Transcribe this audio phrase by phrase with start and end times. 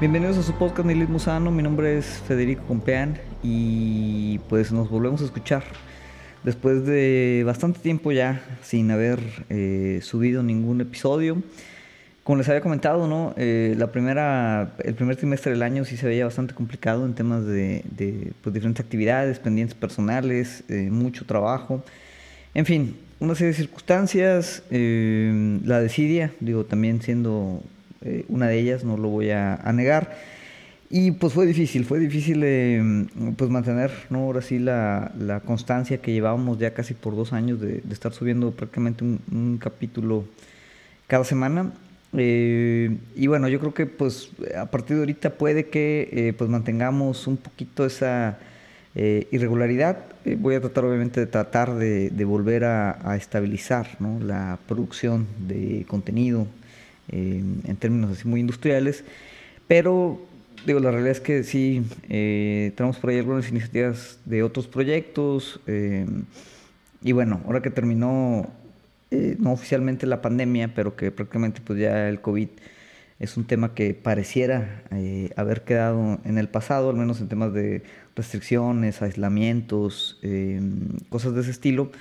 [0.00, 5.20] Bienvenidos a su podcast Nihilismo Sano, mi nombre es Federico Compeán y pues nos volvemos
[5.20, 5.62] a escuchar
[6.42, 11.42] después de bastante tiempo ya sin haber eh, subido ningún episodio.
[12.24, 13.34] Como les había comentado, ¿no?
[13.36, 17.44] Eh, la primera, el primer trimestre del año sí se veía bastante complicado en temas
[17.44, 17.84] de,
[18.40, 21.84] pues, diferentes actividades, pendientes personales, eh, mucho trabajo.
[22.54, 27.62] En fin, una serie de circunstancias, la desidia, digo, también siendo
[28.02, 30.16] eh, una de ellas, no lo voy a, negar.
[30.88, 34.20] Y pues fue difícil, fue difícil eh, pues mantener, ¿no?
[34.20, 38.50] Ahora sí la, la, constancia que llevábamos ya casi por dos años de, estar subiendo
[38.52, 40.24] prácticamente un, capítulo
[41.06, 41.72] cada semana.
[42.16, 47.26] Eh, y bueno, yo creo que pues a partir de ahorita puede que pues mantengamos
[47.28, 48.38] un poquito esa
[48.94, 49.98] irregularidad.
[50.38, 54.18] voy a tratar obviamente de tratar de, de volver a, a estabilizar ¿no?
[54.18, 56.48] la producción de contenido
[57.10, 59.04] en términos así muy industriales,
[59.66, 60.20] pero
[60.66, 65.60] digo, la realidad es que sí, eh, tenemos por ahí algunas iniciativas de otros proyectos,
[65.66, 66.06] eh,
[67.02, 68.50] y bueno, ahora que terminó,
[69.10, 72.48] eh, no oficialmente la pandemia, pero que prácticamente pues ya el COVID
[73.18, 74.82] es un tema que pareciera
[75.36, 77.82] haber quedado en el pasado, al menos en temas de
[78.16, 80.18] restricciones, aislamientos,
[81.10, 81.92] cosas de ese estilo,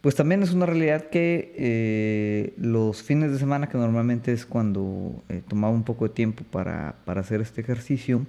[0.00, 5.22] pues también es una realidad que eh, los fines de semana, que normalmente es cuando
[5.28, 8.24] eh, tomaba un poco de tiempo para, hacer este ejercicio,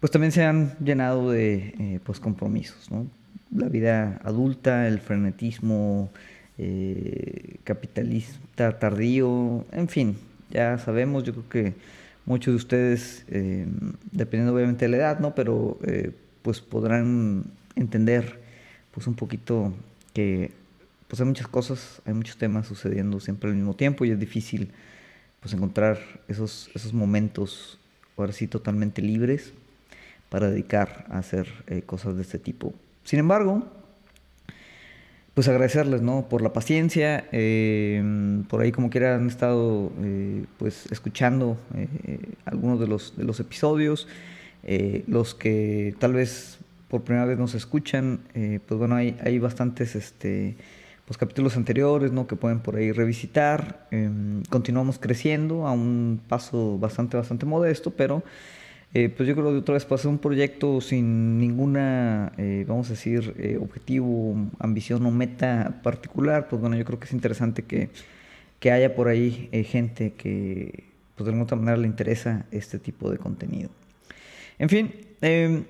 [0.00, 3.06] pues también se han llenado de eh, pues compromisos, ¿no?
[3.54, 6.10] La vida adulta, el frenetismo
[7.64, 10.18] capitalista tardío, en fin,
[10.50, 11.74] ya sabemos, yo creo que
[12.26, 13.24] muchos de ustedes,
[14.12, 15.34] dependiendo obviamente de la edad, ¿no?
[15.34, 15.78] Pero
[16.42, 17.44] pues podrán
[17.76, 18.40] entender
[18.92, 19.72] pues un poquito
[20.12, 20.52] que
[21.08, 24.72] pues hay muchas cosas, hay muchos temas sucediendo siempre al mismo tiempo y es difícil
[25.40, 25.98] pues encontrar
[26.28, 27.78] esos, esos momentos
[28.16, 29.52] ahora sí totalmente libres
[30.28, 32.72] para dedicar a hacer eh, cosas de este tipo.
[33.04, 33.66] Sin embargo,
[35.34, 36.28] pues agradecerles ¿no?
[36.28, 41.58] por la paciencia, eh, por ahí como quiera han estado eh, pues escuchando
[42.44, 44.06] algunos de los, de los episodios,
[45.06, 46.58] los que tal vez
[46.90, 50.56] por primera vez nos escuchan, pues bueno, hay, hay bastantes este,
[51.10, 52.28] los capítulos anteriores, ¿no?
[52.28, 53.88] Que pueden por ahí revisitar.
[53.90, 58.22] Em, continuamos creciendo a un paso bastante, bastante modesto, pero
[58.94, 62.86] eh, pues yo creo que otra vez para hacer un proyecto sin ninguna, eh, vamos
[62.86, 67.64] a decir, eh, objetivo, ambición o meta particular, pues bueno, yo creo que es interesante
[67.64, 67.90] que,
[68.60, 70.84] que haya por ahí gente que
[71.16, 73.68] pues de alguna manera le interesa este tipo de contenido.
[74.60, 75.64] En fin, em,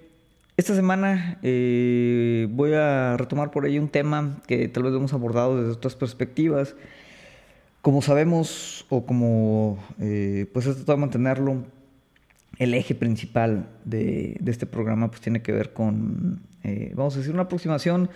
[0.60, 5.56] esta semana eh, voy a retomar por ahí un tema que tal vez hemos abordado
[5.56, 6.76] desde otras perspectivas.
[7.80, 11.64] Como sabemos, o como eh, pues he tratado de mantenerlo,
[12.58, 17.32] el eje principal de, este programa pues tiene que ver con, eh, vamos a decir,
[17.32, 18.10] una aproximación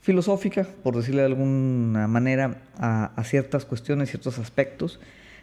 [0.00, 5.00] filosófica, por decirle de alguna manera, a ciertas cuestiones, ciertos aspectos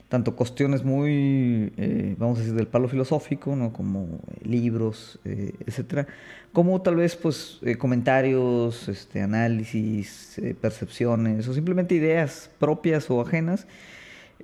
[0.10, 3.74] tanto cuestiones muy, eh, vamos a decir, del palo filosófico, ¿no?
[3.74, 6.08] como eh, libros, eh, etcétera,
[6.54, 13.68] como tal vez pues comentarios, este, análisis, percepciones o simplemente ideas propias o ajenas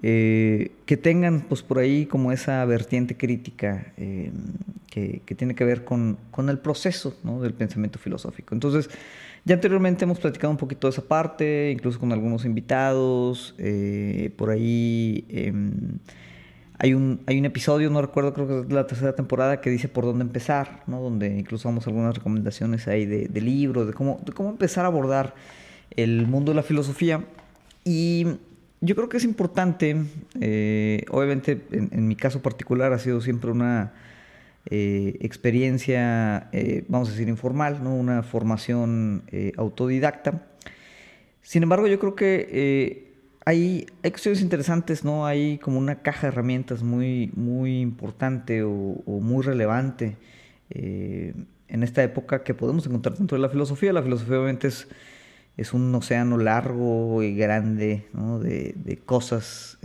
[0.02, 6.18] que tengan pues por ahí como esa vertiente crítica que, que, tiene que ver con,
[6.30, 7.42] con el proceso ¿no?
[7.42, 8.54] del pensamiento filosófico.
[8.54, 8.90] Entonces,
[9.46, 13.56] ya anteriormente hemos platicado un poquito de esa parte, incluso con algunos invitados.
[13.58, 16.00] Eh, por ahí em,
[16.78, 19.90] hay, un, hay un episodio, no recuerdo, creo que es la tercera temporada, que dice
[19.90, 21.02] por dónde empezar, ¿no?
[21.02, 25.36] donde incluso damos algunas recomendaciones ahí de, libros, de cómo, de cómo empezar a abordar
[25.92, 27.26] el mundo de la filosofía.
[27.84, 28.26] Y
[28.80, 30.06] yo creo que es importante,
[30.40, 33.92] eh, obviamente en mi caso particular ha sido siempre una
[34.66, 37.94] eh, experiencia, eh, vamos a decir, informal, ¿no?
[37.94, 40.48] una formación eh, autodidacta.
[41.42, 43.12] Sin embargo, yo creo que
[43.46, 45.26] hay, cuestiones interesantes, ¿no?
[45.26, 48.70] Hay como una caja de herramientas muy, muy importante o,
[49.06, 50.16] muy relevante
[50.70, 53.92] en esta época que podemos encontrar dentro de la filosofía.
[53.92, 54.88] La filosofía obviamente es,
[55.58, 59.78] es un océano largo y grande de, de, cosas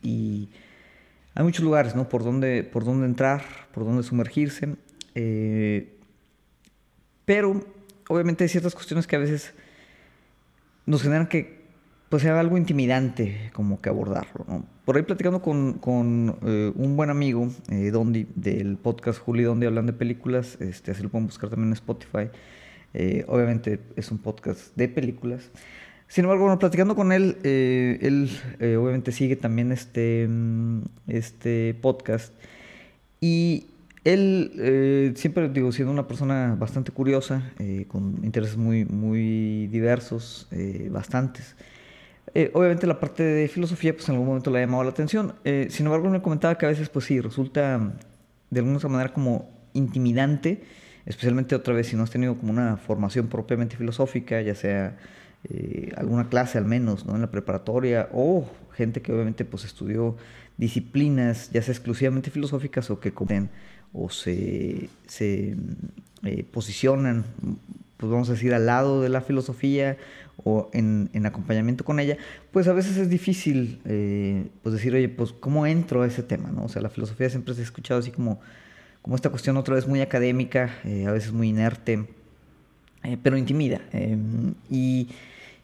[0.00, 0.48] y
[1.38, 2.08] hay muchos lugares, ¿no?
[2.08, 3.42] Por dónde, por dónde entrar,
[3.72, 4.74] por dónde sumergirse.
[5.14, 5.96] Eh,
[7.24, 7.64] pero,
[8.08, 9.54] obviamente, hay ciertas cuestiones que a veces
[10.84, 11.58] nos generan que
[12.08, 14.64] pues sea algo intimidante como que abordarlo.
[14.84, 19.92] Por ahí platicando con, eh, un buen amigo, eh, Dondi, del podcast Juli Dondi, hablando
[19.92, 22.30] de películas, este, así lo pueden buscar también en Spotify.
[23.28, 25.52] obviamente es un podcast de películas.
[26.08, 31.74] Sin embargo, bueno, platicando con él, eh, él eh, obviamente sigue también este, mm, este
[31.82, 32.32] podcast.
[33.20, 33.66] Y
[34.04, 37.52] él eh, siempre, digo, siendo una persona bastante curiosa,
[37.88, 40.48] con intereses muy, muy diversos,
[40.90, 41.56] bastantes.
[42.54, 45.34] obviamente la parte de filosofía, pues en algún momento le ha llamado la atención.
[45.68, 47.92] sin embargo, me comentaba que a veces, pues sí, resulta
[48.50, 50.62] de alguna manera como intimidante,
[51.04, 54.96] especialmente otra vez si no has tenido como una formación propiamente filosófica, ya sea
[55.96, 57.14] alguna clase al menos, ¿no?
[57.14, 60.16] En la preparatoria, o gente que obviamente pues estudió
[60.58, 63.12] disciplinas, ya sea exclusivamente filosóficas o que
[63.92, 65.56] o se, se
[66.24, 67.24] eh, posicionan,
[67.96, 69.96] pues vamos a decir, al lado de la filosofía
[70.44, 72.16] o en, en acompañamiento con ella,
[72.52, 76.50] pues a veces es difícil eh, pues decir, oye, pues cómo entro a ese tema,
[76.50, 76.64] ¿no?
[76.64, 78.40] O sea, la filosofía siempre se ha escuchado así como,
[79.02, 82.06] como esta cuestión otra vez muy académica, eh, a veces muy inerte,
[83.22, 83.80] pero intimida.
[84.68, 85.08] y,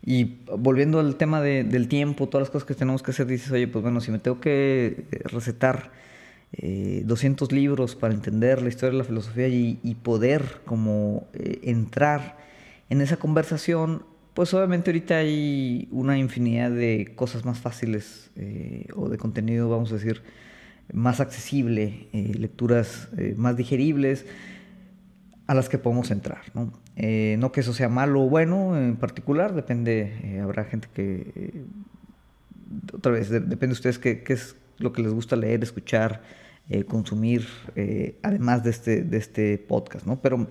[0.06, 3.50] y volviendo al tema de, del tiempo, todas las cosas que tenemos que hacer, dices,
[3.50, 5.92] oye, pues bueno, si me tengo que recetar
[6.52, 12.36] 200 eh, libros para entender la historia de la filosofía y, poder como eh, entrar
[12.90, 14.04] en esa conversación,
[14.34, 19.90] pues obviamente ahorita hay una infinidad de cosas más fáciles eh, o de contenido, vamos
[19.90, 20.22] a decir,
[20.92, 24.26] más accesible, lecturas más digeribles
[25.46, 26.42] a las que podemos entrar.
[26.54, 26.72] ¿no?
[26.96, 31.64] no que eso sea malo o bueno en particular, depende, habrá gente que,
[32.92, 36.22] otra vez, depende de ustedes qué, qué es lo que les gusta leer, escuchar,
[36.68, 37.46] eh, consumir,
[37.76, 40.20] eh, además de este, de este podcast, ¿no?
[40.20, 40.48] Pero,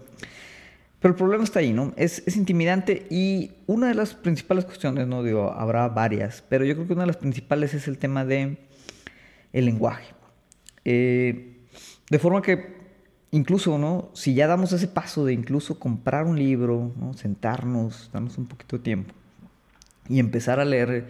[0.99, 1.93] pero el problema está ahí, ¿no?
[1.97, 5.23] Es, es, intimidante y una de las principales cuestiones, ¿no?
[5.23, 8.57] Digo, habrá varias, pero yo creo que una de las principales es el tema de
[9.51, 10.13] el lenguaje.
[10.85, 11.57] Eh,
[12.09, 12.82] de forma que
[13.33, 14.11] incluso, ¿no?
[14.13, 17.13] Si ya damos ese paso de incluso comprar un libro, ¿no?
[17.13, 19.13] sentarnos, darnos un poquito de tiempo
[20.07, 21.07] y empezar a leer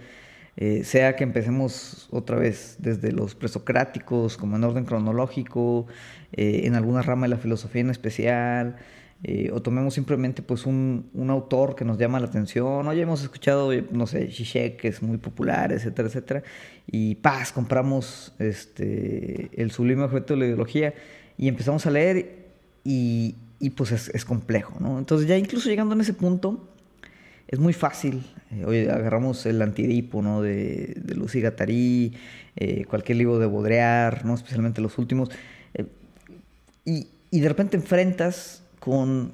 [0.55, 5.87] eh, sea que empecemos otra vez desde los presocráticos, como en orden cronológico,
[6.31, 8.77] eh, en alguna rama de la filosofía en especial,
[9.23, 13.23] eh, o tomemos simplemente pues un, un, autor que nos llama la atención, oye, hemos
[13.23, 16.43] escuchado, no sé, Zizek, que es muy popular, etcétera, etcétera,
[16.85, 20.93] y paz, compramos este, el sublime objeto de la ideología
[21.37, 22.47] y empezamos a leer
[22.83, 24.99] y, y pues es, es complejo, ¿no?
[24.99, 26.67] Entonces ya incluso llegando en ese punto,
[27.53, 28.23] es muy fácil.
[28.51, 30.41] Eh, hoy agarramos el antidipo ¿no?
[30.41, 32.13] de, de Lucy Gattari,
[32.55, 34.33] eh, cualquier libro de Baudrillard, ¿no?
[34.33, 35.29] especialmente los últimos,
[35.75, 35.85] eh,
[36.83, 39.33] y, y, de repente enfrentas con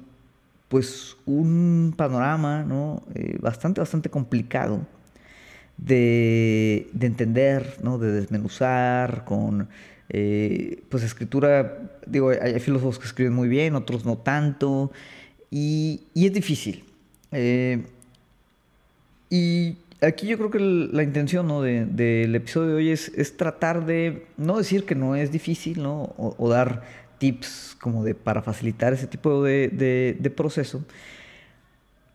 [0.68, 3.02] pues un panorama ¿no?
[3.40, 4.86] bastante, bastante complicado
[5.78, 7.98] de, de, entender, ¿no?
[7.98, 9.68] de desmenuzar, con
[10.88, 14.90] pues escritura, digo, hay, filósofos que escriben muy bien, otros no tanto,
[15.50, 16.84] y, y es difícil.
[19.30, 21.48] Y aquí yo creo que la intención
[21.94, 26.14] del episodio de hoy es, tratar de no decir que no es difícil, ¿no?
[26.16, 26.82] O, dar
[27.18, 30.84] tips como de para facilitar ese tipo de, proceso.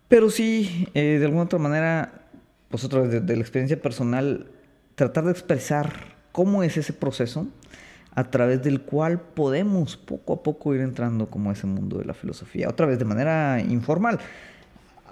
[0.08, 2.28] Pero sí, eh, de alguna otra manera,
[2.70, 4.48] pues otra vez de, la experiencia personal,
[4.96, 7.48] tratar de expresar cómo es ese proceso
[8.16, 12.06] a través del cual podemos poco a poco ir entrando como a ese mundo de
[12.06, 14.20] la filosofía, otra vez de manera informal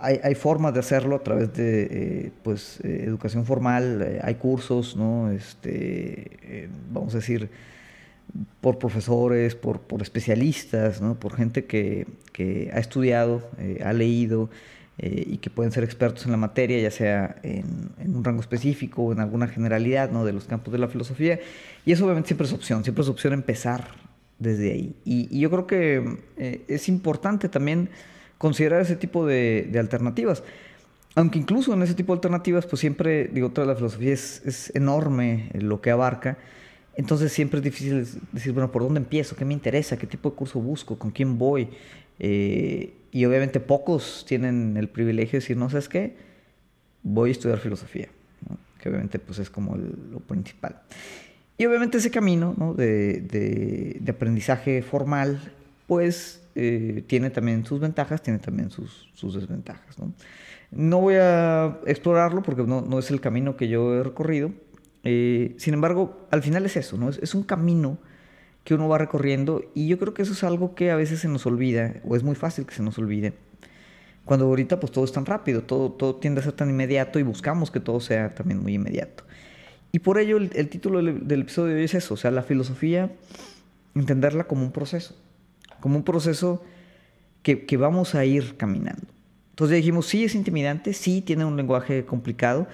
[0.04, 4.98] hay, formas de hacerlo a través de eh, pues, eh, educación formal, eh, hay cursos,
[4.98, 5.32] ¿no?
[5.32, 7.50] Este, vamos a decir,
[8.60, 11.16] por profesores, por, por especialistas, ¿no?
[11.16, 13.48] por gente que, que ha estudiado,
[13.84, 14.50] ha leído
[14.98, 19.04] y que pueden ser expertos en la materia, ya sea en, en, un rango específico
[19.04, 20.24] o en alguna generalidad ¿no?
[20.24, 21.40] de los campos de la filosofía.
[21.86, 23.88] Y eso obviamente siempre es opción, siempre es opción empezar
[24.38, 24.96] desde ahí.
[25.04, 26.20] Y, y yo creo que
[26.68, 27.90] es importante también
[28.44, 30.44] considerar ese tipo de, alternativas.
[31.16, 35.50] Aunque incluso en ese tipo de alternativas, pues siempre, digo, toda la filosofía es, enorme
[35.54, 36.38] lo que abarca.
[36.98, 39.38] Entonces siempre es difícil decir, bueno, ¿por dónde empiezo?
[39.38, 39.96] ¿Qué me interesa?
[39.98, 41.00] ¿Qué tipo de curso busco?
[41.00, 41.70] ¿Con quién voy?
[42.20, 46.18] Eh, y obviamente pocos tienen el privilegio de decir, no sabes qué,
[47.04, 48.10] voy a estudiar filosofía,
[48.82, 50.82] que obviamente pues es como lo principal.
[51.56, 55.40] Y obviamente ese camino de, de, aprendizaje formal,
[55.86, 60.00] pues eh, tiene también sus ventajas, tiene también sus, sus desventajas.
[60.00, 60.12] ¿no?
[60.72, 64.52] no voy a explorarlo porque no, no, es el camino que yo he recorrido.
[65.04, 67.10] Eh, sin embargo, al final es eso, ¿no?
[67.10, 68.00] Es, es, un camino
[68.64, 71.28] que uno va recorriendo y yo creo que eso es algo que a veces se
[71.28, 73.34] nos olvida o es muy fácil que se nos olvide.
[74.26, 77.24] Cuando ahorita pues todo es tan rápido, todo, todo tiende a ser tan inmediato y
[77.24, 79.26] buscamos que todo sea también muy inmediato.
[79.92, 82.42] Y por ello el, título del, del episodio de hoy es eso, o sea, la
[82.42, 83.12] filosofía,
[83.94, 85.16] entenderla como un proceso
[85.84, 86.64] como un proceso
[87.42, 89.06] que, que vamos a ir caminando.
[89.50, 92.68] Entonces dijimos, sí es intimidante, sí tiene un lenguaje complicado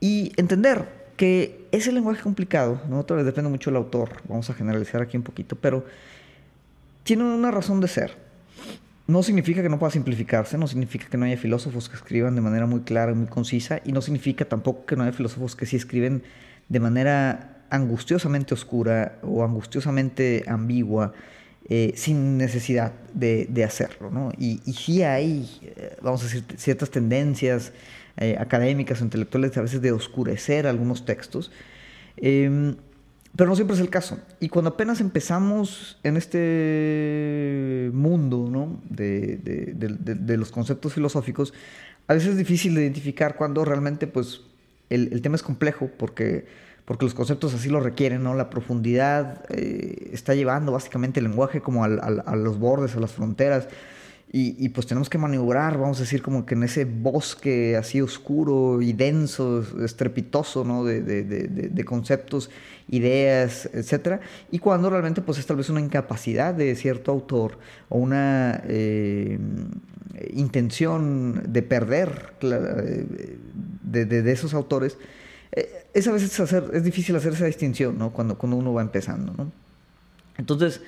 [0.00, 3.00] y entender que ese lenguaje complicado, ¿no?
[3.00, 5.84] otra vez depende mucho del autor, vamos a generalizar aquí un poquito, pero
[7.02, 8.16] tiene una razón de ser.
[9.06, 12.40] No significa que no pueda simplificarse, no significa que no haya filósofos que escriban de
[12.40, 15.66] manera muy clara y muy concisa, y no significa tampoco que no haya filósofos que
[15.66, 16.22] sí escriben
[16.68, 21.12] de manera angustiosamente oscura o angustiosamente ambigua,
[21.68, 24.10] eh, sin necesidad de, hacerlo.
[24.10, 24.32] ¿no?
[24.38, 27.72] Y, y sí hay, eh, vamos a decir, ciertas tendencias
[28.16, 31.50] eh, académicas o intelectuales a veces de oscurecer algunos textos.
[32.16, 32.76] Em,
[33.36, 34.18] pero no siempre es el caso.
[34.38, 38.80] Y cuando apenas empezamos en este mundo ¿no?
[38.88, 41.52] de, de, los conceptos filosóficos,
[42.06, 44.42] a veces es difícil de identificar cuando realmente pues,
[44.88, 46.46] el, tema es complejo, porque,
[46.84, 48.34] porque los conceptos así lo requieren, ¿no?
[48.34, 51.88] La profundidad eh, está llevando básicamente el lenguaje como a
[52.36, 53.66] los bordes, a las fronteras.
[54.36, 58.82] Y, pues tenemos que maniobrar, vamos a decir, como que en ese bosque así oscuro
[58.82, 60.82] y denso, estrepitoso, ¿no?
[60.82, 62.50] De, de, de, conceptos,
[62.88, 64.20] ideas, etc.
[64.50, 69.38] Y cuando realmente pues es tal vez una incapacidad de cierto autor o una eh,
[70.32, 74.98] intención de perder de, esos autores,
[75.52, 78.12] eh, es a veces hacer, es difícil hacer esa distinción, ¿no?
[78.12, 79.52] Cuando, cuando uno va empezando, ¿no?
[80.38, 80.80] Entonces,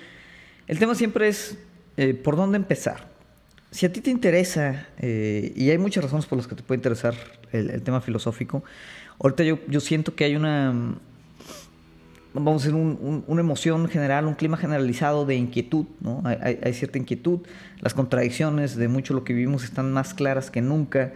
[0.66, 1.56] el tema siempre es
[1.96, 3.14] eh, por dónde empezar
[3.70, 6.78] si a ti te interesa, eh, y hay muchas razones por las que te puede
[6.78, 7.14] interesar
[7.52, 8.64] el, tema filosófico,
[9.18, 10.72] ahorita yo, yo, siento que hay una,
[12.32, 16.22] vamos a decir, una emoción general, un clima generalizado de inquietud, ¿no?
[16.24, 17.40] Hay, cierta inquietud,
[17.80, 21.12] las contradicciones de mucho lo que vivimos están más claras que nunca,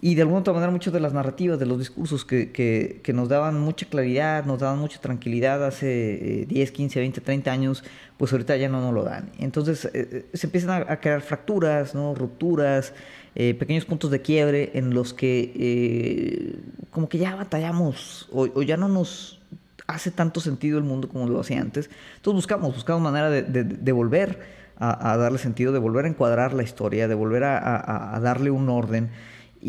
[0.00, 3.12] y de alguna otra manera muchas de las narrativas, de los discursos que, que, que
[3.12, 7.82] nos daban mucha claridad, nos daban mucha tranquilidad hace 10, 15, 20, 30 años,
[8.16, 9.30] pues ahorita ya no nos lo dan.
[9.38, 12.14] Entonces eh, eh, se empiezan a, crear fracturas, ¿no?
[12.14, 12.92] rupturas,
[13.34, 16.58] eh, pequeños puntos de quiebre en los que
[16.90, 19.40] como que ya batallamos o, ya no nos
[19.88, 21.90] hace tanto sentido el mundo como lo hacía antes.
[22.16, 24.38] Entonces buscamos, buscamos manera de, volver
[24.78, 29.10] a, darle sentido, de volver a encuadrar la historia, de volver a darle un orden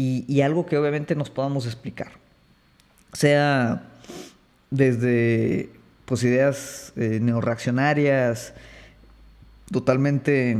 [0.02, 2.12] y, algo que obviamente nos podamos explicar.
[3.12, 3.84] Sea
[4.70, 5.70] desde
[6.06, 7.20] pues, ideas eh,
[9.72, 10.58] totalmente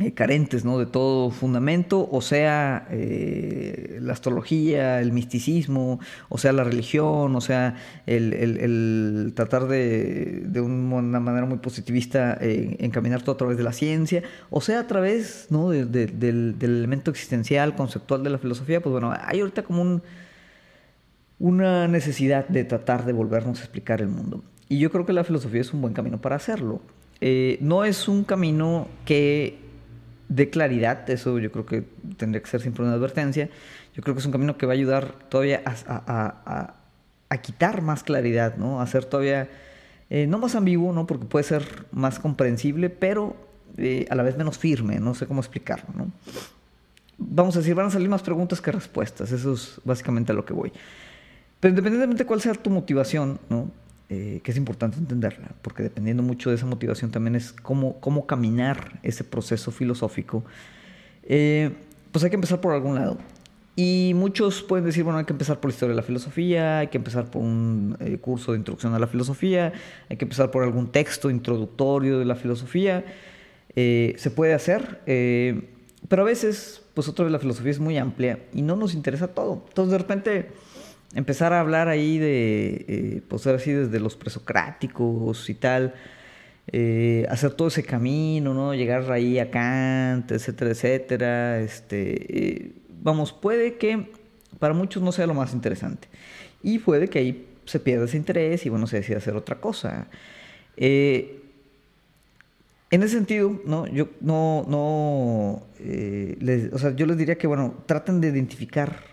[0.00, 0.78] eh, carentes ¿no?
[0.78, 7.40] de todo fundamento, o sea eh, la astrología, el misticismo, o sea la religión, o
[7.40, 7.76] sea
[8.06, 10.60] el, tratar de, de,
[11.12, 14.86] una manera muy positivista eh, encaminar todo a través de la ciencia, o sea a
[14.86, 15.70] través ¿no?
[15.70, 20.02] del, elemento existencial, conceptual de la filosofía, pues bueno, hay ahorita como un,
[21.38, 24.42] una necesidad de tratar de volvernos a explicar el mundo.
[24.68, 26.80] Y yo creo que la filosofía es un buen camino para hacerlo.
[27.60, 29.62] no es un camino que
[30.34, 31.84] de claridad, eso yo creo que
[32.16, 33.50] tendría que ser siempre una advertencia,
[33.94, 36.74] yo creo que es un camino que va a ayudar todavía a,
[37.42, 38.80] quitar más claridad, ¿no?
[38.80, 39.48] A ser todavía,
[40.14, 41.06] eh, no más ambiguo, ¿no?
[41.06, 43.34] Porque puede ser más comprensible, pero
[43.78, 46.12] eh, a la vez menos firme, no sé cómo explicarlo, ¿no?
[47.16, 50.44] Vamos a decir, van a salir más preguntas que respuestas, eso es básicamente a lo
[50.44, 50.70] que voy.
[51.60, 53.70] Pero independientemente de cuál sea tu motivación, ¿no?
[54.10, 58.26] Eh, que es importante entenderla, porque dependiendo mucho de esa motivación también es cómo, cómo
[58.26, 60.44] caminar ese proceso filosófico,
[61.22, 61.70] eh,
[62.10, 63.16] pues hay que empezar por algún lado.
[63.74, 66.88] Y muchos pueden decir, bueno, hay que empezar por la historia de la filosofía, hay
[66.88, 69.72] que empezar por un eh, curso de introducción a la filosofía,
[70.10, 73.04] hay que empezar por algún texto introductorio de la filosofía.
[73.74, 75.00] se puede hacer,
[76.08, 79.28] pero a veces, pues otra vez la filosofía es muy amplia y no nos interesa
[79.28, 79.64] todo.
[79.68, 80.48] Entonces de repente
[81.14, 85.94] empezar a hablar ahí de, eh, pues desde los presocráticos y tal,
[86.68, 88.74] eh, hacer todo ese camino, ¿no?
[88.74, 91.60] Llegar ahí a Kant, etcétera, etcétera.
[91.60, 94.10] Este, eh, vamos, puede que
[94.58, 96.08] para muchos no sea lo más interesante.
[96.62, 100.06] Y puede que ahí se pierda ese interés y bueno, se decida hacer otra cosa.
[100.76, 101.42] en
[102.90, 103.86] ese sentido, ¿no?
[103.86, 109.12] Yo no, no, les, o sea, yo les diría que bueno, traten de identificar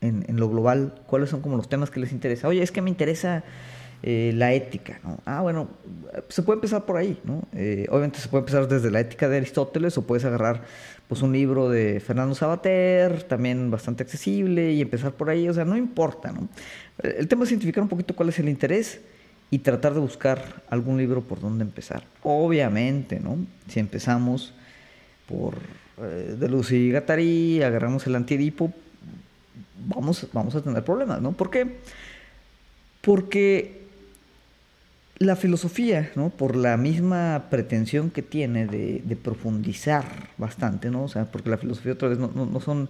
[0.00, 2.48] en, lo global, cuáles son como los temas que les interesa.
[2.48, 3.44] Oye, es que me interesa
[4.02, 5.18] eh, la ética, ¿no?
[5.26, 5.68] Ah, bueno,
[6.28, 7.42] se puede empezar por ahí, ¿no?
[7.54, 10.62] Eh, obviamente se puede empezar desde la ética de Aristóteles o puedes agarrar
[11.06, 15.64] pues un libro de Fernando Sabater, también bastante accesible, y empezar por ahí, o sea,
[15.64, 16.48] no importa, ¿no?
[17.02, 19.00] El tema es identificar un poquito cuál es el interés
[19.50, 22.04] y tratar de buscar algún libro por donde empezar.
[22.22, 23.38] Obviamente, ¿no?
[23.68, 24.54] Si empezamos
[25.28, 25.54] por
[25.98, 28.72] eh, de Lucy Gattari, agarramos el antiedipo,
[29.86, 31.32] vamos, vamos a tener problemas, ¿no?
[31.32, 31.66] ¿Por qué?
[33.00, 33.79] Porque
[35.20, 36.30] la filosofía, ¿no?
[36.30, 41.04] Por la misma pretensión que tiene de, profundizar bastante, ¿no?
[41.04, 42.88] O sea, porque la filosofía otra vez no, son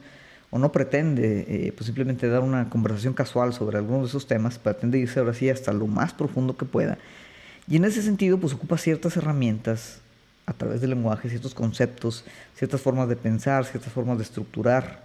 [0.52, 4.58] o no pretende eh, pues simplemente dar una conversación casual sobre algunos de esos temas,
[4.58, 6.98] pretende irse ahora sí hasta lo más profundo que pueda.
[7.68, 10.00] Y en ese sentido, pues ocupa ciertas herramientas
[10.46, 15.02] a través del lenguaje, ciertos conceptos, ciertas formas de pensar, ciertas formas de estructurar,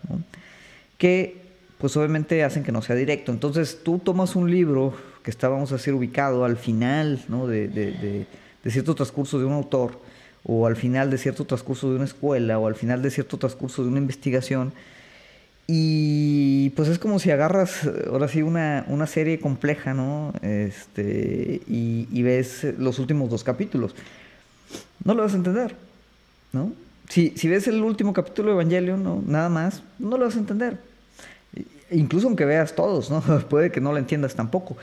[0.99, 1.44] que
[1.85, 3.31] pues obviamente hacen que no sea directo.
[3.31, 7.45] Entonces tú tomas un libro que está, vamos a decir, ubicado al final ¿no?
[7.45, 8.25] de, de,
[8.63, 10.01] de cierto transcurso de un autor,
[10.43, 13.83] o al final de cierto transcurso de una escuela, o al final de cierto transcurso
[13.83, 14.73] de una investigación,
[15.67, 20.33] y pues es como si agarras ahora sí una, una serie compleja, ¿no?
[20.41, 23.93] Este, y, ves los últimos dos capítulos.
[25.03, 25.75] No lo vas a entender,
[26.51, 26.73] ¿no?
[27.09, 29.23] Si, si ves el último capítulo de Evangelion, ¿no?
[29.27, 30.79] nada más, no lo vas a entender.
[31.91, 33.21] Incluso aunque veas todos, ¿no?
[33.49, 34.77] Puede que no lo entiendas tampoco.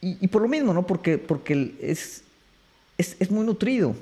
[0.00, 0.86] Y, por lo mismo, ¿no?
[0.86, 2.22] Porque, porque es,
[2.96, 3.96] es, es muy nutrido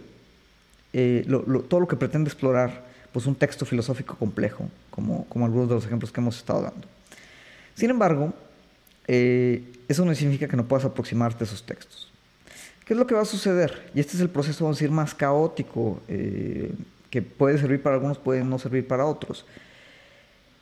[0.93, 1.27] eh,
[1.69, 5.87] todo lo que pretende explorar pues un texto filosófico complejo, como, como algunos de los
[5.87, 6.87] ejemplos que hemos estado dando.
[7.75, 8.35] Sin embargo,
[9.09, 12.11] eh, eso no significa que no puedas aproximarte a esos textos.
[12.85, 13.91] ¿Qué es lo que va a suceder?
[13.95, 16.73] Y este es el proceso, vamos a decir, más caótico, eh,
[17.11, 19.45] que puede servir para algunos, puede no servir para otros.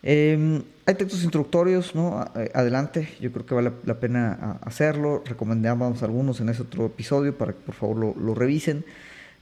[0.07, 2.21] Em, hay textos introductorios, ¿no?
[2.53, 5.23] Adelante, yo creo que vale la pena hacerlo.
[5.25, 8.85] Recomendamos algunos en ese otro episodio para que por favor lo, revisen.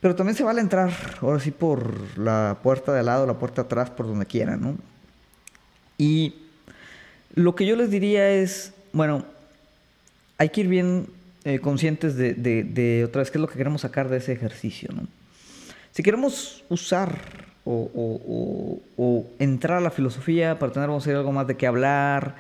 [0.01, 3.63] Pero también se vale entrar, ahora sí, por la puerta de al lado, la puerta
[3.63, 4.77] atrás, por donde quieran, ¿no?
[5.99, 6.37] Y
[7.35, 9.25] lo que yo les diría es, bueno,
[10.39, 11.09] hay que ir bien
[11.43, 14.91] eh, conscientes de, de, otra vez, qué es lo que queremos sacar de ese ejercicio,
[14.95, 15.09] ¿no?
[15.91, 22.35] Si queremos usar o, entrar a la filosofía para tener, algo más de qué hablar,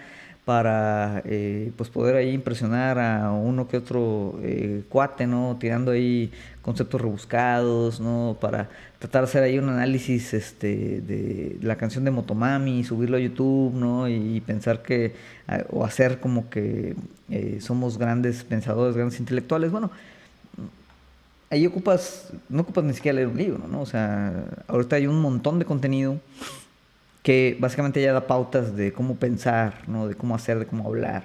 [0.44, 5.56] para eh, pues poder ahí impresionar a uno que otro eh, cuate, ¿no?
[5.60, 8.36] Tirando ahí conceptos rebuscados, ¿no?
[8.40, 13.20] Para tratar de hacer ahí un análisis este, de la canción de Motomami, subirlo a
[13.20, 14.08] YouTube, ¿no?
[14.08, 15.14] Y, pensar que,
[15.70, 16.96] o hacer como que
[17.30, 19.70] eh, somos grandes pensadores, grandes intelectuales.
[19.70, 19.92] Bueno,
[21.52, 23.82] ahí ocupas, no ocupas ni siquiera leer un libro, ¿no?
[23.82, 26.18] O sea, ahorita hay un montón de contenido
[27.22, 30.08] que básicamente ya da pautas de cómo pensar, ¿no?
[30.08, 31.24] de cómo hacer, de cómo hablar.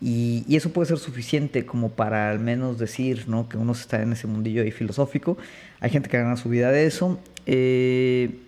[0.00, 3.48] Y, eso puede ser suficiente como para al menos decir ¿no?
[3.48, 5.36] que uno está en ese mundillo ahí filosófico.
[5.80, 8.38] Hay gente que gana su vida de eso eh,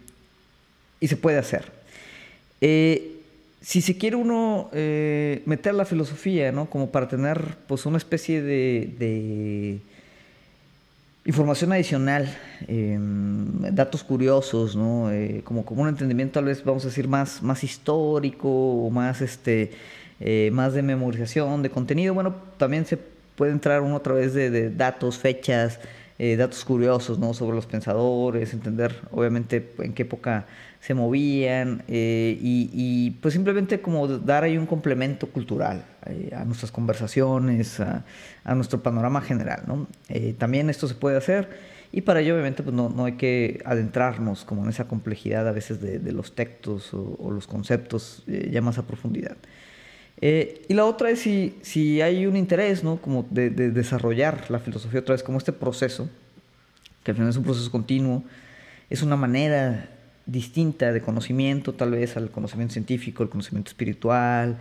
[1.01, 1.73] y se puede hacer.
[2.61, 3.17] Eh,
[3.61, 6.71] si se quiere uno eh, meter la filosofía, ¿no?
[6.71, 9.81] como para tener pues, una especie de
[11.29, 12.27] Información adicional,
[12.69, 15.13] em, datos curiosos, ¿no?
[15.13, 19.21] Eh, como, como un entendimiento tal vez, vamos a decir, más, más histórico o más,
[19.21, 19.73] este,
[20.21, 22.15] eh, más de memorización de contenido.
[22.15, 22.97] Bueno, también se
[23.37, 25.81] puede entrar uno a través de datos, fechas,
[26.19, 27.35] eh, datos curiosos ¿no?
[27.35, 30.47] sobre los pensadores, entender obviamente en qué época
[30.81, 36.71] se movían y, y, pues simplemente como dar ahí un complemento cultural eh, a nuestras
[36.71, 38.05] conversaciones, a,
[38.55, 39.65] nuestro panorama general.
[39.67, 39.87] ¿no?
[40.09, 41.51] Eh, también esto se puede hacer
[41.93, 45.53] y para ello obviamente pues no, no, hay que adentrarnos como en esa complejidad a
[45.53, 49.37] veces de, los textos o, los conceptos eh, ya más a profundidad.
[50.21, 52.97] Y la otra es si, si hay un interés ¿no?
[52.97, 56.09] como de, de, desarrollar la filosofía otra vez como este proceso,
[57.05, 58.25] que al final es un proceso continuo,
[58.91, 59.91] es una manera
[60.27, 64.59] distinta de conocimiento tal vez al conocimiento científico, el conocimiento espiritual,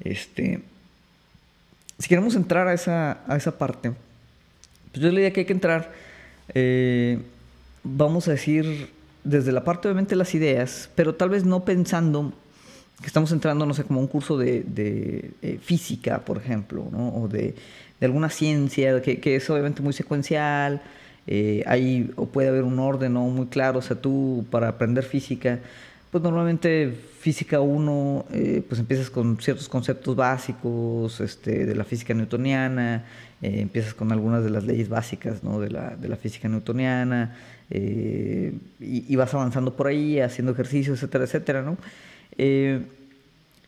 [0.00, 0.62] este,
[1.98, 3.92] si queremos entrar a esa, a esa parte,
[4.92, 5.92] pues yo le diría que hay que entrar,
[6.54, 7.18] eh,
[7.84, 8.88] vamos a decir,
[9.22, 12.32] desde la parte obviamente de las ideas, pero tal vez no pensando
[13.00, 17.08] que estamos entrando, no sé, como un curso de, de eh, física, por ejemplo, ¿no?
[17.14, 17.54] o de,
[17.98, 20.82] de alguna ciencia, que, que, es obviamente muy secuencial,
[21.26, 25.60] eh, o puede haber un orden muy claro, o sea, tú para aprender física,
[26.10, 32.14] pues normalmente física 1, eh, pues empiezas con ciertos conceptos básicos este, de la física
[32.14, 33.04] newtoniana,
[33.42, 35.60] eh, empiezas con algunas de las leyes básicas ¿no?
[35.60, 37.36] de, la, de la física newtoniana,
[37.70, 41.76] eh, y, vas avanzando por ahí, haciendo ejercicios, etcétera, etcétera, ¿no?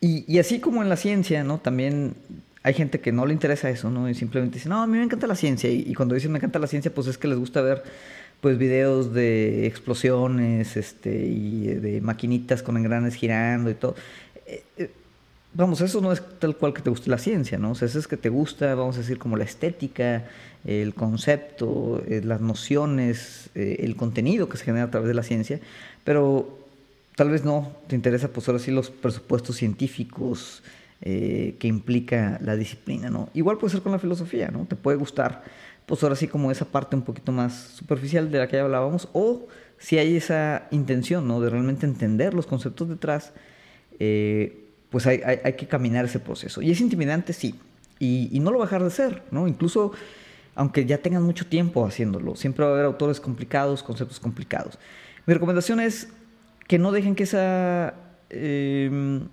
[0.03, 1.59] Y, y, así como en la ciencia, ¿no?
[1.59, 2.15] También
[2.63, 4.09] hay gente que no le interesa eso, ¿no?
[4.09, 6.59] Y simplemente dice, no, a mí me encanta la ciencia, y, cuando dicen me encanta
[6.59, 7.83] la ciencia, pues es que les gusta ver
[8.41, 13.95] pues videos de explosiones este, y de maquinitas con engranes girando y todo.
[14.45, 14.91] Eh, eh,
[15.53, 17.71] vamos, eso no es tal cual que te guste la ciencia, ¿no?
[17.71, 20.25] Eso es que te gusta, vamos a decir, como la estética,
[20.65, 25.61] el concepto, eh, las nociones, el contenido que se genera a través de la ciencia,
[26.03, 26.62] pero
[27.15, 30.63] tal vez no te interesa, pues ahora sí, los presupuestos científicos
[31.01, 33.27] que implica la disciplina, ¿no?
[33.33, 34.65] Igual puede ser con la filosofía, ¿no?
[34.65, 35.43] Te puede gustar
[35.85, 39.09] pues ahora sí como esa parte un poquito más superficial de la que ya hablábamos,
[39.13, 39.47] o
[39.77, 41.41] si hay esa intención, ¿no?
[41.41, 43.33] De realmente entender los conceptos detrás,
[43.99, 45.19] eh, pues hay,
[45.57, 46.61] que caminar ese proceso.
[46.61, 47.55] Y es intimidante, sí,
[47.99, 49.47] y, no lo va dejar de ser, ¿no?
[49.47, 49.91] Incluso
[50.55, 54.77] aunque ya tengan mucho tiempo haciéndolo, siempre va a haber autores complicados, conceptos complicados.
[55.25, 56.09] Mi recomendación es
[56.73, 57.93] que no dejen que esa,
[58.31, 59.27] em,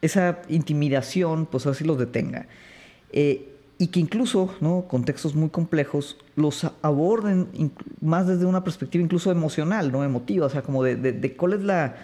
[0.00, 2.46] esa intimidación, pues así los detenga.
[3.12, 4.86] Eh, y que incluso, ¿no?
[4.88, 7.46] contextos muy complejos, los aborden
[8.00, 10.02] más desde una perspectiva incluso emocional, ¿no?
[10.02, 11.94] emotiva, o sea, como de, de, cuál es la,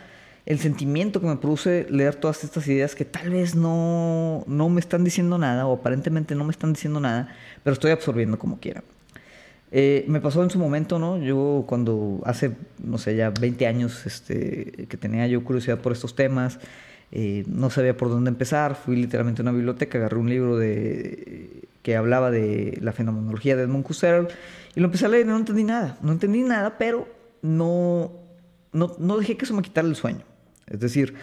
[0.44, 4.80] el sentimiento que me produce leer todas estas ideas que tal vez no, no me
[4.80, 8.82] están diciendo nada o aparentemente no me están diciendo nada, pero estoy absorbiendo como quiera.
[9.70, 11.18] Eh, me pasó en su momento, ¿no?
[11.18, 12.52] Yo cuando hace,
[12.82, 16.58] no sé, ya 20 años este, que tenía yo curiosidad por estos temas,
[17.12, 21.68] eh, no sabía por dónde empezar, fui literalmente a una biblioteca, agarré un libro de,
[21.82, 24.28] que hablaba de la fenomenología de Edmund Husserl
[24.74, 27.08] y lo empecé a leer y no entendí nada, no entendí nada, pero
[27.42, 28.12] no,
[28.72, 30.22] no, no dejé que eso me quitara el sueño.
[30.66, 31.14] Es decir,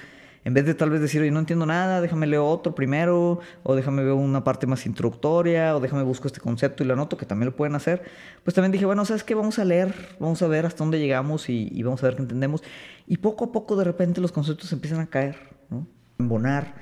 [0.45, 3.75] en vez de tal vez decir, oye, no entiendo nada, déjame leer otro primero, o
[3.75, 7.25] déjame ver una parte más introductoria, o déjame busco este concepto y lo anoto, que
[7.25, 8.03] también lo pueden hacer,
[8.43, 9.33] pues también dije, bueno, ¿sabes qué?
[9.33, 12.63] Vamos a leer, vamos a ver hasta dónde llegamos y, vamos a ver qué entendemos.
[13.07, 15.35] Y poco a poco de repente los conceptos empiezan a caer,
[15.71, 15.87] ¿no?
[16.19, 16.75] Embonar.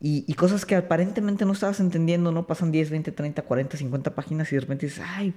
[0.00, 2.46] Y, y cosas que aparentemente no estabas entendiendo, ¿no?
[2.46, 5.34] Pasan 10, 20, 30, 40, 50 páginas y de repente dices, ay,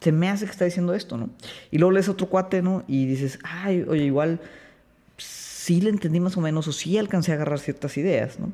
[0.00, 1.30] se me hace que está diciendo esto, ¿no?
[1.72, 2.84] Y luego lees otro cuate, ¿no?
[2.86, 4.40] Y dices, ay, oye, igual
[5.68, 8.52] sí le entendí más o menos o sí alcancé a agarrar ciertas ideas, ¿no?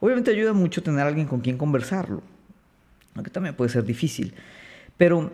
[0.00, 2.22] Obviamente ayuda mucho tener alguien con quien conversarlo,
[3.14, 4.32] aunque también puede ser difícil.
[4.96, 5.30] Pero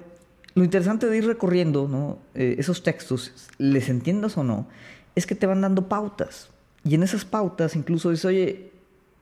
[0.55, 2.19] lo interesante de ir recorriendo.
[2.35, 4.67] Eh, esos textos, les entiendas o no,
[5.15, 6.51] es que te van dando pautas.
[6.83, 8.73] Y en esas pautas incluso dices, oye,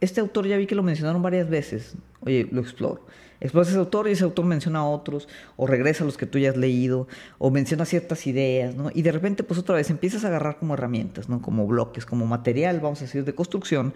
[0.01, 3.05] este autor ya vi que lo mencionaron varias veces, oye, lo exploro.
[3.41, 6.39] Exploras ese autor y ese autor menciona a otros, o regresa a los que tú
[6.39, 7.07] ya has leído,
[7.39, 8.91] o menciona ciertas ideas, ¿no?
[8.93, 11.41] Y de repente, pues otra vez empiezas a agarrar como herramientas, ¿no?
[11.41, 13.95] Como bloques, como material, vamos a decir, de construcción,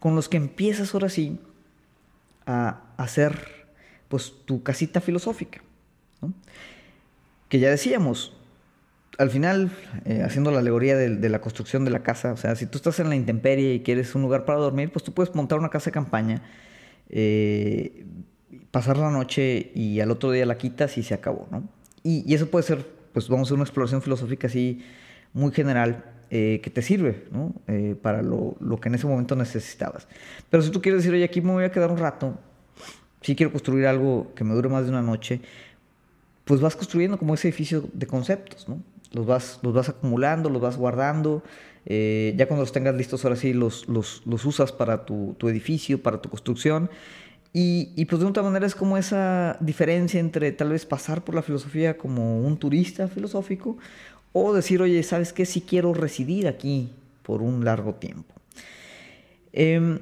[0.00, 1.38] con los que empiezas ahora sí
[2.46, 3.68] a hacer,
[4.08, 5.60] pues, tu casita filosófica.
[7.48, 8.36] Que ya decíamos,
[9.20, 9.70] al final,
[10.06, 12.98] eh, haciendo la alegoría de, la construcción de la casa, o sea, si tú estás
[13.00, 15.86] en la intemperie y quieres un lugar para dormir, pues tú puedes montar una casa
[15.86, 16.42] de campaña,
[17.10, 18.06] eh,
[18.70, 21.68] pasar la noche y al otro día la quitas y se acabó, ¿no?
[22.02, 24.82] Y, eso puede ser, pues vamos a hacer una exploración filosófica así
[25.32, 27.24] muy general eh, que te sirve.
[27.66, 30.08] Eh, para lo, lo, que en ese momento necesitabas.
[30.48, 32.38] Pero si tú quieres decir, oye, aquí me voy a quedar un rato,
[33.20, 35.40] si quiero construir algo que me dure más de una noche,
[36.44, 38.82] pues vas construyendo como ese edificio de conceptos, ¿no?
[39.12, 41.42] Los vas, los vas acumulando, los vas guardando.
[41.86, 45.48] Eh, ya cuando los tengas listos, ahora sí los, los, los usas para tu, tu
[45.48, 46.90] edificio, para tu construcción.
[47.52, 51.34] Y, y, pues de otra manera es como esa diferencia entre tal vez pasar por
[51.34, 53.76] la filosofía como un turista filosófico
[54.32, 55.44] o decir, oye, ¿sabes qué?
[55.44, 56.90] Si quiero residir aquí
[57.24, 58.34] por un largo tiempo.
[59.52, 59.98] Em,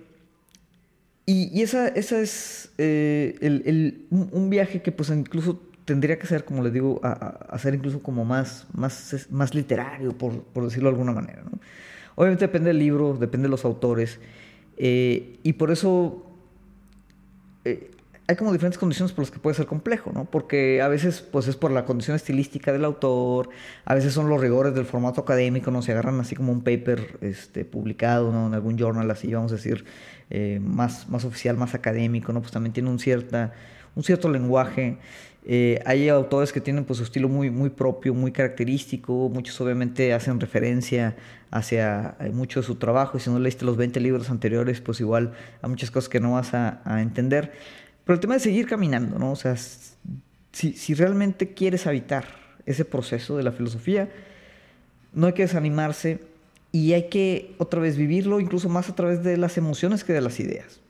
[1.25, 6.27] y, y, esa, esa es eh, el, el, un, viaje que pues incluso tendría que
[6.27, 10.65] ser, como les digo, a, a ser incluso como más, más, más literario, por, por,
[10.65, 11.43] decirlo de alguna manera.
[11.43, 11.59] ¿no?
[12.15, 14.21] Obviamente depende del libro, depende de los autores.
[14.77, 16.28] Eh, y por eso
[17.69, 17.91] eh,
[18.31, 20.27] hay como diferentes condiciones por las que puede ser complejo, ¿no?
[20.27, 23.49] Porque a veces pues es por la condición estilística del autor,
[23.87, 25.81] a veces son los rigores del formato académico, ¿no?
[25.81, 28.49] Se agarran así como un paper este, publicado, ¿no?
[28.49, 29.87] En algún journal así, vamos a decir,
[30.29, 32.41] eh, más, más oficial, más académico, ¿no?
[32.41, 33.55] Pues también tiene un, cierta,
[33.97, 34.99] un cierto lenguaje.
[35.47, 40.13] Eh, hay autores que tienen pues su estilo muy, muy propio, muy característico, muchos obviamente
[40.13, 41.17] hacen referencia
[41.51, 45.33] hacia mucho de su trabajo y si no leíste los 20 libros anteriores pues igual
[45.63, 47.53] hay muchas cosas que no vas a, a entender.
[48.05, 49.33] Pero el tema es seguir caminando, ¿no?
[49.33, 52.25] O sea, si, si realmente quieres habitar
[52.67, 54.09] ese proceso de la filosofía,
[55.13, 56.21] no hay que desanimarse
[56.73, 60.21] y hay que otra vez vivirlo incluso más a través de las emociones que de
[60.21, 60.81] las ideas.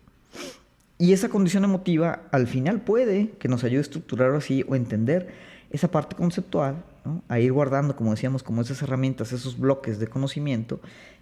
[0.99, 5.29] Y esa condición emotiva al final puede que nos ayude a estructurar así o entender
[5.71, 6.83] esa parte conceptual,
[7.29, 10.81] a ir guardando, como decíamos, como esas herramientas, esos bloques de conocimiento,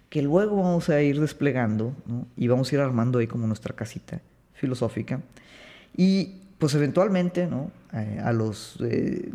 [0.09, 1.93] que luego vamos a ir desplegando
[2.35, 4.21] y vamos a ir armando ahí como nuestra casita
[4.53, 5.21] filosófica.
[5.95, 7.71] Y pues eventualmente, ¿no?
[7.93, 8.77] Eh, a los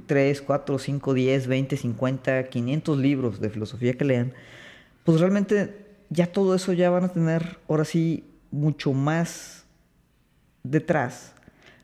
[0.06, 4.32] 3, 4, 5, 10, 20, 50, 500 libros de filosofía que lean,
[5.04, 5.74] pues realmente
[6.10, 9.64] ya todo eso ya van a tener ahora sí mucho más
[10.62, 11.34] detrás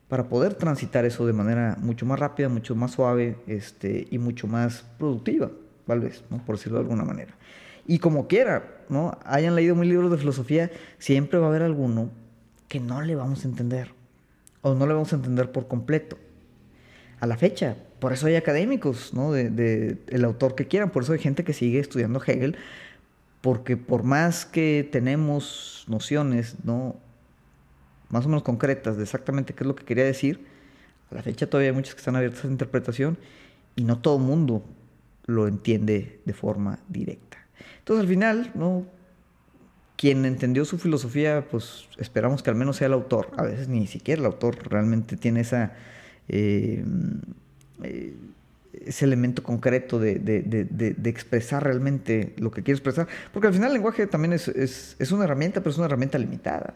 [0.09, 4.47] para poder transitar eso de manera mucho más rápida, mucho más suave este, y mucho
[4.47, 5.51] más productiva,
[5.87, 6.45] tal vez, ¿no?
[6.45, 7.35] por decirlo de alguna manera.
[7.87, 9.19] Y como quiera, ¿no?
[9.25, 12.11] hayan leído mil libros de filosofía, siempre va a haber alguno
[12.69, 13.93] que no le vamos a entender
[14.63, 16.19] o no lo vamos a entender por completo.
[17.21, 19.33] A la fecha, por eso hay académicos, ¿no?
[19.33, 22.57] De, el autor que quieran, por eso hay gente que sigue estudiando Hegel,
[23.41, 26.97] porque por más que tenemos nociones, ¿no?
[28.11, 30.47] Más o menos concretas de exactamente qué es lo que quería decir,
[31.11, 33.19] a la fecha todavía hay muchas que están abiertas a interpretación
[33.77, 34.65] y no todo el mundo
[35.27, 37.39] lo entiende de forma directa.
[37.79, 38.87] Entonces al final, ¿no?
[39.99, 43.33] quien entendió su filosofía, pues esperamos que al menos sea el autor.
[43.37, 45.73] A veces ni siquiera el autor realmente tiene esa,
[46.29, 46.85] eh,
[47.83, 48.15] eh,
[48.87, 50.13] ese elemento concreto de,
[51.05, 53.09] expresar realmente lo que quiere expresar.
[53.33, 56.75] Porque al final el lenguaje también es, es una herramienta, pero es una herramienta limitada.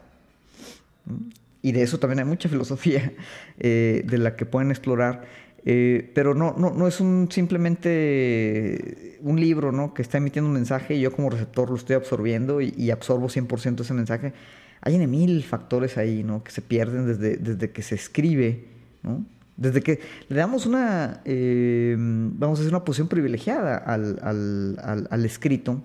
[1.61, 3.13] Y de eso también hay mucha filosofía
[3.59, 5.25] eh, de la que pueden explorar.
[5.65, 9.93] Eh, pero no, no, no es un, simplemente un libro ¿no?
[9.93, 13.79] que está emitiendo un mensaje y yo como receptor lo estoy absorbiendo y, absorbo 100%
[13.79, 14.33] ese mensaje.
[14.81, 16.43] Hay mil factores ahí ¿no?
[16.43, 18.65] que se pierden desde, desde que se escribe,
[19.01, 19.25] ¿no?
[19.55, 25.25] desde que le damos una, eh, vamos a decir, una posición privilegiada al, al, al
[25.25, 25.81] escrito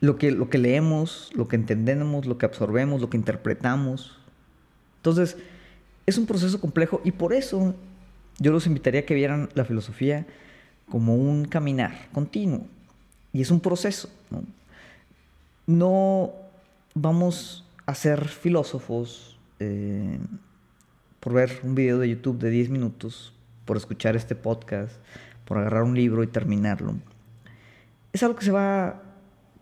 [0.00, 4.18] lo que, lo que leemos, lo que entendemos, lo que absorbemos, lo que interpretamos.
[4.96, 5.36] Entonces,
[6.06, 7.74] es un proceso complejo y por eso
[8.38, 10.26] yo los invitaría a que vieran la filosofía
[10.88, 12.66] como un caminar continuo.
[13.32, 14.08] Y es un proceso.
[15.66, 16.32] No,
[16.94, 20.18] vamos a ser filósofos eh,
[21.20, 23.34] por ver un video de YouTube de 10 minutos,
[23.64, 24.96] por escuchar este podcast,
[25.44, 26.94] por agarrar un libro y terminarlo.
[28.12, 29.02] Es algo que se va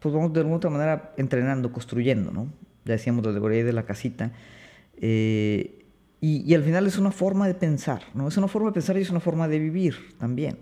[0.00, 2.52] pues vamos de alguna otra manera entrenando, construyendo, ¿no?
[2.84, 4.32] Ya decíamos la alegoría de la casita.
[4.96, 5.84] Eh,
[6.20, 8.28] y, al final es una forma de pensar, ¿no?
[8.28, 10.58] Es una forma de pensar y es una forma de vivir también,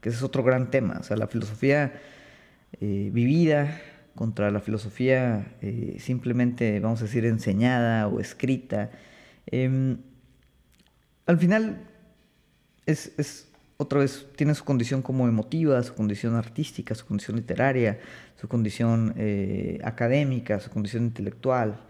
[0.00, 0.98] que ese es otro gran tema.
[1.00, 1.94] O sea, la filosofía
[2.80, 3.80] eh, vivida
[4.14, 8.90] contra la filosofía eh, simplemente, vamos a decir, enseñada o escrita.
[9.46, 9.98] Em,
[11.26, 11.88] al final
[12.86, 13.51] es, es
[13.82, 18.00] otra vez tiene su condición como emotiva, su condición artística, su condición literaria,
[18.40, 21.80] su condición eh, académica, su condición intelectual.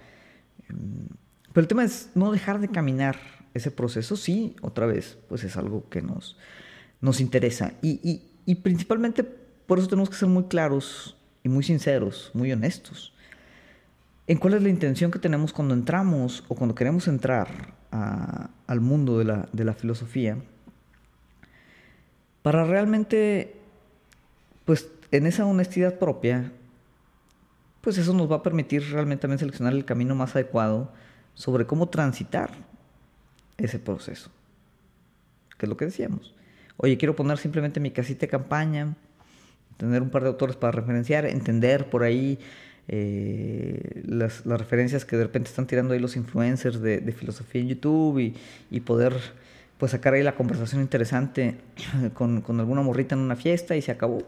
[0.68, 1.06] Em,
[1.52, 3.16] pero el tema es no dejar de caminar
[3.54, 6.36] ese proceso, sí, otra vez, pues es algo que nos,
[7.00, 7.74] nos interesa.
[7.82, 13.12] Y, y, principalmente por eso tenemos que ser muy claros y muy sinceros, muy honestos.
[14.26, 19.18] En cuál es la intención que tenemos cuando entramos o cuando queremos entrar al mundo
[19.18, 20.38] de la, de la filosofía
[22.42, 23.54] para realmente,
[24.64, 26.52] pues en esa honestidad propia,
[27.80, 30.92] pues eso nos va a permitir realmente también seleccionar el camino más adecuado
[31.34, 32.50] sobre cómo transitar
[33.58, 34.30] ese proceso.
[35.58, 36.34] Que es lo que decíamos.
[36.76, 38.96] Oye, quiero poner simplemente mi casita de campaña,
[39.76, 42.38] tener un par de autores para referenciar, entender por ahí
[42.88, 48.18] eh, las, referencias que de repente están tirando ahí los influencers de, filosofía en YouTube
[48.18, 48.34] y,
[48.70, 49.14] y poder
[49.82, 51.56] pues sacar ahí la conversación interesante
[52.14, 54.22] con, alguna morrita en una fiesta y se acabó.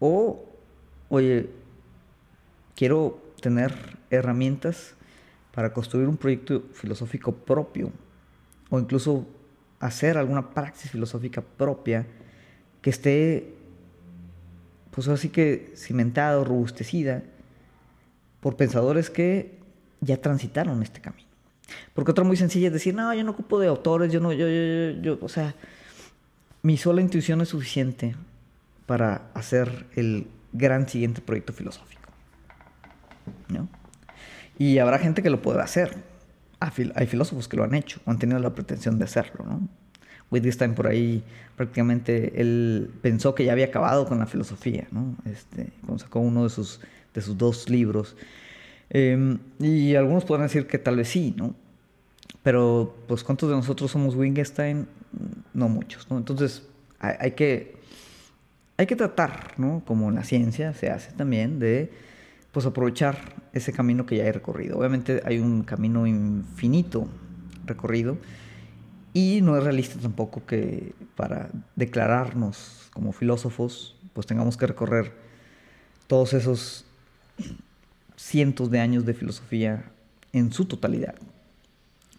[0.00, 0.42] O,
[1.10, 1.50] oye,
[2.74, 3.74] quiero tener
[4.08, 4.94] herramientas
[5.52, 7.92] para construir un proyecto filosófico propio
[8.70, 9.26] o incluso
[9.80, 12.06] hacer alguna praxis filosófica propia
[12.80, 13.52] que esté,
[14.92, 17.22] pues así que cimentada o robustecida
[18.40, 19.58] por pensadores que
[20.00, 21.27] ya transitaron este camino.
[21.94, 24.48] Porque otra muy sencilla es decir, no, yo no ocupo de autores, yo no, yo,
[24.48, 25.54] yo, yo, o sea,
[26.62, 28.14] mi sola intuición es suficiente
[28.86, 32.10] para hacer el gran siguiente proyecto filosófico.
[33.48, 33.68] ¿no?
[34.58, 35.96] Y habrá gente que lo pueda hacer.
[36.60, 39.44] Hay filósofos que lo han hecho o han tenido la pretensión de hacerlo.
[39.44, 39.68] ¿no?
[40.30, 41.22] Wittgenstein por ahí
[41.56, 45.16] prácticamente él pensó que ya había acabado con la filosofía, ¿no?
[45.24, 46.80] Este, cuando sacó uno de sus,
[47.14, 48.16] de sus dos libros.
[48.90, 51.54] Em, y algunos podrán decir que tal vez sí, ¿no?
[52.42, 54.86] Pero, pues, ¿cuántos de nosotros somos Wittgenstein?
[55.52, 56.18] No muchos, ¿no?
[56.18, 56.66] Entonces,
[56.98, 57.76] hay, que,
[58.76, 59.82] hay que tratar, ¿no?
[59.86, 61.90] Como en la ciencia se hace también, de,
[62.52, 63.18] pues, aprovechar
[63.52, 64.78] ese camino que ya he recorrido.
[64.78, 67.08] Obviamente hay un camino infinito
[67.64, 68.16] recorrido
[69.12, 75.12] y no es realista tampoco que para declararnos como filósofos, pues tengamos que recorrer
[76.06, 76.84] todos esos
[78.18, 79.84] cientos de años de filosofía
[80.32, 81.14] en su totalidad.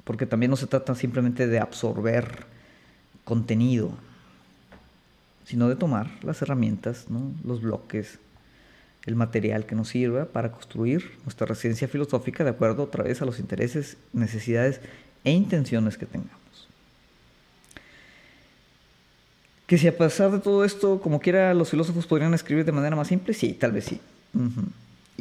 [0.06, 2.46] Porque también no se trata simplemente de absorber
[3.26, 3.92] contenido,
[5.46, 7.06] sino de tomar las herramientas,
[7.44, 8.18] los bloques,
[9.06, 13.26] el material que nos sirva para construir nuestra residencia filosófica de acuerdo otra vez a
[13.26, 14.80] los intereses, necesidades
[15.24, 16.40] e intenciones que tengamos.
[19.68, 22.96] Que si a pesar de todo esto, como quiera, los filósofos podrían escribir de manera
[22.96, 24.00] más simple, sí, tal vez sí.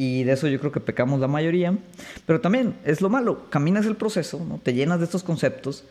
[0.01, 1.77] Y de eso yo creo que pecamos la mayoría.
[2.25, 4.61] Pero también es lo malo, caminas el proceso, ¿no?
[4.63, 5.83] te llenas de estos conceptos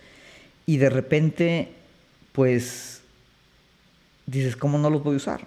[0.66, 1.74] y de repente,
[2.32, 3.02] pues,
[4.26, 5.42] dices, ¿cómo no los voy a usar?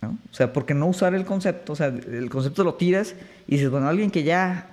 [0.00, 0.16] ¿no?
[0.32, 1.74] O sea, ¿por qué no usar el concepto?
[1.74, 3.14] O sea, el concepto lo tiras
[3.46, 4.70] y dices, bueno, alguien que ya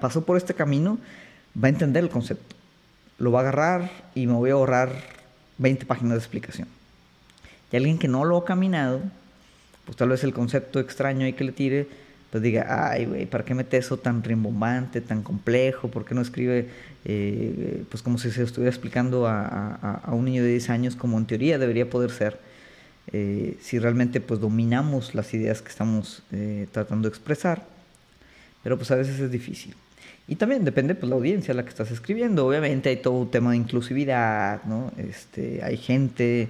[0.00, 0.96] pasó por este camino
[1.62, 2.56] va a entender el concepto.
[3.18, 4.94] Lo va a agarrar y me voy a ahorrar
[5.58, 6.68] 20 páginas de explicación.
[7.70, 9.02] Y alguien que no lo ha caminado,
[9.84, 13.44] pues tal vez el concepto extraño ahí que le tire, pues diga, ay, güey, ¿para
[13.44, 15.88] qué mete eso tan rimbombante, tan complejo?
[15.88, 16.68] ¿Por qué no escribe,
[17.04, 21.26] eh, pues como si se estuviera explicando a, un niño de 10 años como en
[21.26, 22.38] teoría debería poder ser?
[23.12, 27.66] Eh, si realmente pues dominamos las ideas que estamos eh, tratando de expresar,
[28.62, 29.74] pero pues a veces es difícil.
[30.28, 32.46] Y también depende pues la audiencia a la que estás escribiendo.
[32.46, 34.92] Obviamente hay todo un tema de inclusividad, ¿no?
[34.96, 36.48] Este, hay gente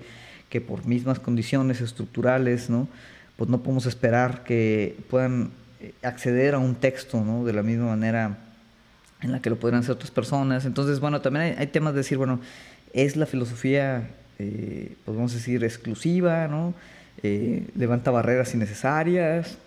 [0.50, 2.88] que por mismas condiciones estructurales, ¿no?
[3.36, 5.52] Pues no podemos esperar que puedan
[6.02, 7.44] acceder a un texto ¿no?
[7.44, 8.38] de la misma manera
[9.22, 10.64] en la que lo podrían hacer otras personas.
[10.64, 12.40] Entonces, bueno, también hay, temas de decir, bueno,
[12.92, 16.74] es la filosofía, eh, a decir, exclusiva, ¿no?
[17.22, 19.58] Eh, levanta barreras innecesarias,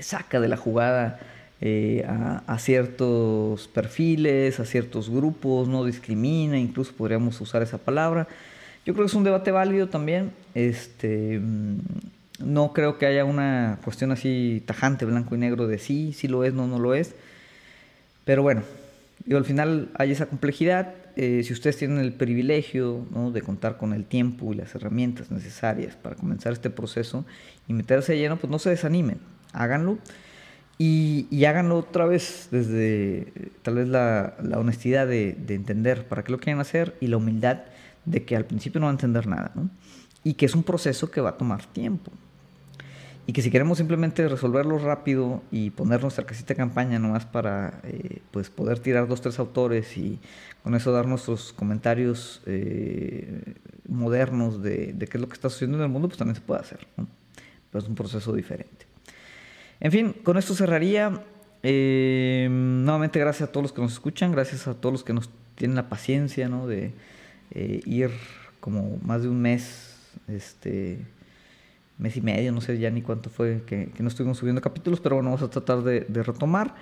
[0.00, 1.20] saca de la jugada
[1.60, 8.26] eh, a, a, ciertos perfiles, a ciertos grupos, no discrimina, incluso podríamos usar esa palabra.
[8.86, 10.32] Yo creo que es un debate válido también.
[10.54, 11.40] Este,
[12.38, 16.44] no creo que haya una cuestión así tajante, blanco y negro, de sí, sí lo
[16.44, 17.14] es, no, no lo es.
[18.24, 18.62] Pero bueno,
[19.30, 20.94] al final hay esa complejidad.
[21.16, 25.96] Eh, si ustedes tienen el privilegio de contar con el tiempo y las herramientas necesarias
[25.96, 27.24] para comenzar este proceso
[27.66, 29.18] y meterse de lleno, pues no se desanimen,
[29.52, 29.98] háganlo.
[30.78, 36.38] Y, háganlo otra vez desde tal vez la, honestidad de, de, entender para qué lo
[36.38, 37.62] quieren hacer y la humildad
[38.04, 39.70] de que al principio no van a entender nada, ¿no?
[40.26, 42.10] Y que es un proceso que va a tomar tiempo.
[43.28, 47.80] Y que si queremos simplemente resolverlo rápido y poner nuestra casita de campaña nomás para
[47.84, 50.18] eh, pues poder tirar dos tres autores y
[50.64, 53.54] con eso dar nuestros comentarios eh,
[53.88, 56.60] modernos de, qué es lo que está sucediendo en el mundo pues también se puede
[56.60, 58.86] hacer pero es un proceso diferente.
[59.78, 61.22] En fin con esto cerraría.
[61.62, 65.30] Eh, nuevamente gracias a todos los que nos escuchan gracias a todos los que nos
[65.54, 66.66] tienen la paciencia ¿no?
[66.66, 66.92] de
[67.54, 68.10] ir
[68.60, 69.95] como más de un mes
[70.28, 70.98] este
[71.98, 75.16] mes y medio, no sé ya ni cuánto fue que, no estuvimos subiendo capítulos, pero
[75.16, 76.74] bueno, vamos a tratar de, retomar.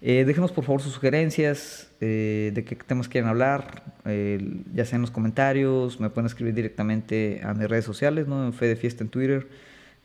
[0.00, 4.96] Eh, déjenos por favor sus sugerencias eh, de qué temas quieren hablar, eh, ya sea
[4.96, 8.46] en los comentarios, me pueden escribir directamente a mis redes sociales, ¿no?
[8.46, 9.48] en Fede Fiesta en Twitter,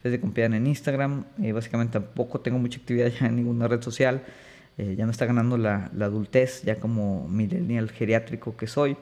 [0.01, 1.25] Fede Compian en Instagram.
[1.53, 4.23] básicamente tampoco tengo mucha actividad ya en ninguna red social,
[4.77, 8.97] ya me está ganando la, la adultez, ya como millennial geriátrico que soy.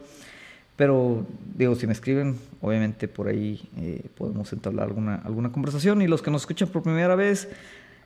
[0.81, 6.01] Pero digo, si me escriben, obviamente por ahí eh, podemos entablar alguna, alguna conversación.
[6.01, 7.49] Y los que nos escuchan por primera vez,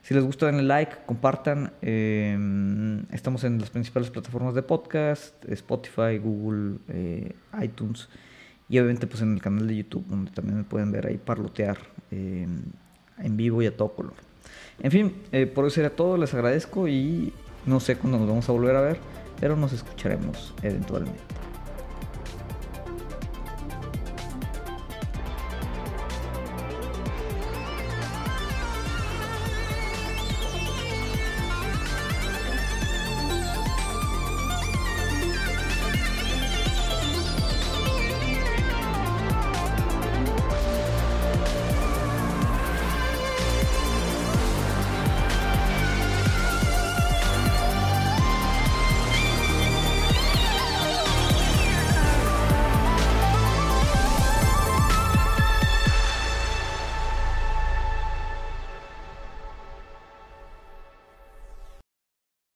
[0.02, 1.72] si les gusta, denle like, compartan.
[1.80, 8.10] Em, estamos en las principales plataformas de podcast, Spotify, Google, eh, iTunes.
[8.68, 11.78] Y obviamente pues en el canal de YouTube, donde también me pueden ver ahí parlotear
[12.10, 12.60] em,
[13.16, 14.16] en vivo y a todo color.
[14.82, 16.18] En fin, eh, por eso era todo.
[16.18, 17.32] Les agradezco y
[17.64, 18.98] no sé cuándo nos vamos a volver a ver,
[19.40, 21.45] pero nos escucharemos eventualmente.